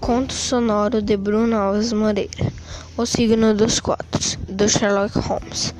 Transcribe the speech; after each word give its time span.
Conto 0.00 0.32
sonoro 0.32 1.02
de 1.02 1.14
Bruno 1.14 1.54
Alves 1.56 1.92
Moreira. 1.92 2.50
O 2.96 3.04
signo 3.04 3.54
dos 3.54 3.80
quatro, 3.80 4.38
do 4.48 4.66
Sherlock 4.66 5.18
Holmes. 5.18 5.74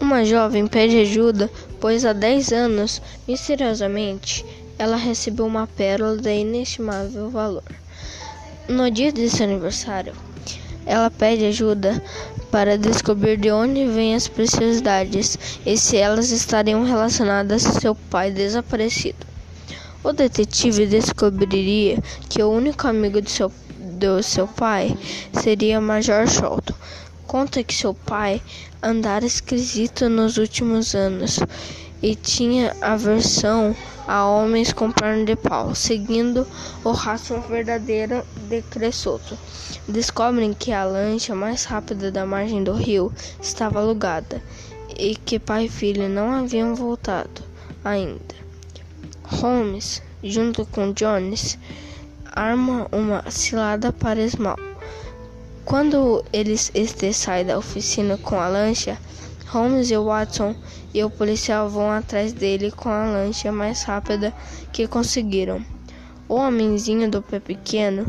Uma 0.00 0.24
jovem 0.24 0.68
pede 0.68 1.00
ajuda, 1.00 1.50
pois 1.80 2.04
há 2.04 2.12
dez 2.12 2.52
anos, 2.52 3.02
misteriosamente, 3.26 4.46
ela 4.78 4.96
recebeu 4.96 5.46
uma 5.46 5.66
pérola 5.66 6.16
de 6.16 6.32
inestimável 6.32 7.28
valor. 7.28 7.64
No 8.68 8.88
dia 8.88 9.12
de 9.12 9.28
seu 9.28 9.44
aniversário, 9.44 10.14
ela 10.86 11.10
pede 11.10 11.44
ajuda 11.46 12.00
para 12.52 12.78
descobrir 12.78 13.36
de 13.36 13.50
onde 13.50 13.84
vêm 13.84 14.14
as 14.14 14.28
preciosidades 14.28 15.36
e 15.66 15.76
se 15.76 15.96
elas 15.96 16.30
estariam 16.30 16.84
relacionadas 16.84 17.66
a 17.66 17.72
seu 17.72 17.96
pai 17.96 18.30
desaparecido. 18.30 19.35
O 20.04 20.12
detetive 20.12 20.86
descobriria 20.86 22.02
que 22.28 22.42
o 22.42 22.50
único 22.50 22.86
amigo 22.86 23.20
de 23.20 23.30
seu, 23.30 23.50
do 23.78 24.22
seu 24.22 24.46
pai 24.46 24.96
seria 25.32 25.80
Major 25.80 26.28
Sholto. 26.28 26.74
Conta 27.26 27.62
que 27.62 27.74
seu 27.74 27.92
pai 27.92 28.40
andara 28.82 29.26
esquisito 29.26 30.08
nos 30.08 30.36
últimos 30.36 30.94
anos 30.94 31.40
e 32.02 32.14
tinha 32.14 32.76
aversão 32.80 33.74
a 34.06 34.24
homens 34.24 34.72
com 34.72 34.92
perna 34.92 35.24
de 35.24 35.34
pau, 35.34 35.74
seguindo 35.74 36.46
o 36.84 36.92
rastro 36.92 37.40
verdadeiro 37.42 38.22
de 38.48 38.62
Cressoto. 38.62 39.36
Descobrem 39.88 40.52
que 40.52 40.72
a 40.72 40.84
lancha 40.84 41.34
mais 41.34 41.64
rápida 41.64 42.12
da 42.12 42.24
margem 42.24 42.62
do 42.62 42.74
rio 42.74 43.12
estava 43.40 43.80
alugada 43.80 44.40
e 44.96 45.16
que 45.16 45.38
pai 45.38 45.64
e 45.64 45.68
filho 45.68 46.08
não 46.08 46.32
haviam 46.32 46.74
voltado 46.74 47.42
ainda. 47.84 48.45
Holmes, 49.28 50.02
junto 50.22 50.64
com 50.66 50.92
Jones, 50.92 51.58
arma 52.32 52.86
uma 52.92 53.28
cilada 53.28 53.92
para 53.92 54.26
Small. 54.28 54.56
Quando 55.64 56.24
eles 56.32 56.70
este 56.74 57.12
sai 57.12 57.44
da 57.44 57.58
oficina 57.58 58.16
com 58.16 58.38
a 58.38 58.46
lancha, 58.46 58.96
Holmes 59.48 59.90
e 59.90 59.96
Watson 59.96 60.54
e 60.94 61.02
o 61.02 61.10
policial 61.10 61.68
vão 61.68 61.90
atrás 61.90 62.32
dele 62.32 62.70
com 62.70 62.88
a 62.88 63.04
lancha 63.04 63.50
mais 63.50 63.82
rápida 63.82 64.32
que 64.72 64.86
conseguiram. 64.86 65.60
O 66.28 66.36
homenzinho 66.36 67.10
do 67.10 67.20
pé 67.20 67.40
pequeno, 67.40 68.06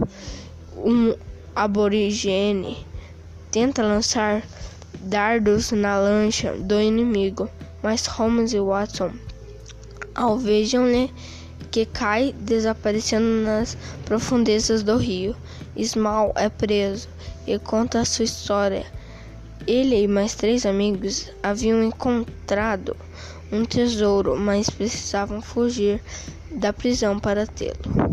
um 0.77 1.15
aborigene, 1.55 2.85
tenta 3.49 3.81
lançar 3.81 4.43
dardos 5.01 5.71
na 5.71 5.97
lancha 5.99 6.53
do 6.53 6.79
inimigo, 6.79 7.49
mas 7.81 8.05
Holmes 8.05 8.53
e 8.53 8.59
Watson 8.59 9.11
alvejam-lhe 10.17 11.13
que 11.71 11.85
cai 11.85 12.33
desaparecendo 12.39 13.45
nas 13.45 13.77
profundezas 14.03 14.83
do 14.83 14.97
rio. 14.97 15.35
Small 15.81 16.33
é 16.35 16.49
preso 16.49 17.07
e 17.45 17.57
conta 17.59 18.01
a 18.01 18.05
sua 18.05 18.25
história. 18.25 18.85
Ele 19.67 20.01
e 20.01 20.07
mais 20.07 20.33
três 20.33 20.65
amigos 20.65 21.29
haviam 21.43 21.83
encontrado 21.83 22.95
um 23.51 23.63
tesouro, 23.63 24.35
mas 24.35 24.69
precisavam 24.69 25.41
fugir 25.41 26.01
da 26.51 26.73
prisão 26.73 27.19
para 27.19 27.45
tê-lo. 27.45 28.06